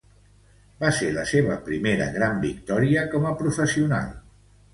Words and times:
Va 0.83 0.89
ser 0.99 1.09
la 1.17 1.25
seua 1.31 1.57
primera 1.67 2.07
gran 2.15 2.41
victòria 2.47 3.05
com 3.13 3.29
a 3.29 3.35
professional. 3.45 4.11